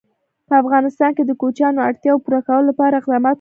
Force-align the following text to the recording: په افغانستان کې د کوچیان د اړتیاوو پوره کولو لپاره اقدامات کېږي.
په 0.47 0.53
افغانستان 0.61 1.11
کې 1.17 1.23
د 1.25 1.31
کوچیان 1.41 1.73
د 1.75 1.79
اړتیاوو 1.89 2.23
پوره 2.25 2.39
کولو 2.47 2.67
لپاره 2.69 2.93
اقدامات 2.97 3.21
کېږي. 3.23 3.29